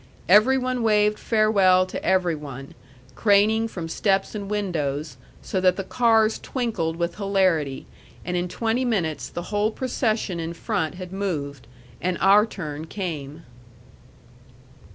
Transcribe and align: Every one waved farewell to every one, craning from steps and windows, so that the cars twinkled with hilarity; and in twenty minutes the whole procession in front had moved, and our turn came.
Every 0.27 0.57
one 0.57 0.81
waved 0.81 1.19
farewell 1.19 1.85
to 1.85 2.03
every 2.03 2.33
one, 2.33 2.73
craning 3.13 3.67
from 3.67 3.87
steps 3.87 4.33
and 4.33 4.49
windows, 4.49 5.15
so 5.43 5.61
that 5.61 5.75
the 5.75 5.83
cars 5.83 6.39
twinkled 6.39 6.95
with 6.95 7.17
hilarity; 7.17 7.85
and 8.25 8.35
in 8.35 8.47
twenty 8.47 8.83
minutes 8.83 9.29
the 9.29 9.43
whole 9.53 9.69
procession 9.69 10.39
in 10.39 10.55
front 10.55 10.95
had 10.95 11.13
moved, 11.13 11.67
and 12.01 12.17
our 12.19 12.47
turn 12.47 12.87
came. 12.87 13.43